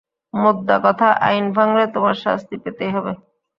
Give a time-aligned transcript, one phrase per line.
[0.33, 3.13] মোদ্দা কথা, আইন ভাঙলে তোমার শাস্তি পেতেই হবে।